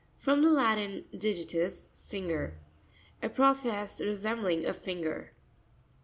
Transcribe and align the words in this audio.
—From 0.17 0.41
the 0.41 0.49
Latin, 0.49 1.05
digi 1.13 1.45
ius, 1.53 1.91
finger. 1.93 2.57
A 3.21 3.29
process 3.29 4.01
resembling 4.01 4.65
a 4.65 4.73
finger. 4.73 5.35